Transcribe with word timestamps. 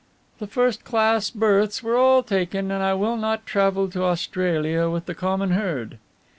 "The 0.39 0.47
first 0.47 0.83
class 0.83 1.29
berths 1.29 1.83
are 1.83 1.95
all 1.95 2.23
taken 2.23 2.71
and 2.71 2.81
I 2.81 2.95
will 2.95 3.17
not 3.17 3.45
travel 3.45 3.87
to 3.89 4.01
Australia 4.03 4.89
with 4.89 5.05
the 5.05 5.13
common 5.13 5.51
herd." 5.51 5.99